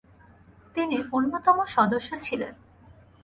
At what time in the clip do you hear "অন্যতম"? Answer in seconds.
1.11-1.57